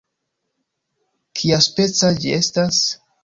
"Kiaspeca 1.41 2.11
ĝi 2.25 2.35
estas?" 2.41 2.81